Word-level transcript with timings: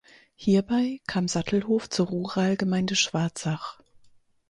Hierbei 0.35 0.99
kam 1.05 1.27
Sattelhof 1.27 1.87
zur 1.87 2.07
Ruralgemeinde 2.07 2.95
Schwarzach. 2.95 3.79